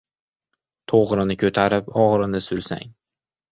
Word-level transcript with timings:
—To‘g‘rini 0.93 1.37
ko‘tarib, 1.45 1.93
o‘g‘rini 2.07 2.43
sursang 2.49 2.93